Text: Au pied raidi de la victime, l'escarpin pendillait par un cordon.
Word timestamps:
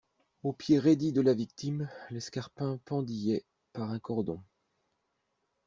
Au 0.41 0.51
pied 0.51 0.79
raidi 0.79 1.13
de 1.13 1.21
la 1.21 1.35
victime, 1.35 1.87
l'escarpin 2.09 2.79
pendillait 2.85 3.45
par 3.71 3.91
un 3.91 3.99
cordon. 3.99 4.41